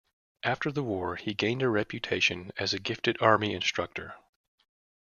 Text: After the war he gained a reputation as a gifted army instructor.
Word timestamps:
After 0.41 0.71
the 0.71 0.81
war 0.81 1.15
he 1.15 1.35
gained 1.35 1.61
a 1.61 1.69
reputation 1.69 2.49
as 2.57 2.73
a 2.73 2.79
gifted 2.79 3.21
army 3.21 3.53
instructor. 3.53 4.15